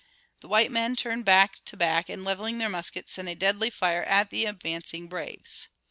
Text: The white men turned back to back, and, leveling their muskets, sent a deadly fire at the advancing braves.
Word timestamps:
The 0.39 0.47
white 0.47 0.71
men 0.71 0.95
turned 0.95 1.25
back 1.25 1.63
to 1.65 1.77
back, 1.77 2.09
and, 2.09 2.23
leveling 2.23 2.57
their 2.57 2.69
muskets, 2.69 3.11
sent 3.11 3.27
a 3.29 3.35
deadly 3.35 3.69
fire 3.69 4.01
at 4.05 4.31
the 4.31 4.45
advancing 4.45 5.07
braves. 5.07 5.67